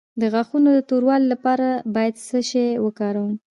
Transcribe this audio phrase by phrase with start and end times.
[0.21, 3.33] د غاښونو د توروالي لپاره باید څه شی وکاروم؟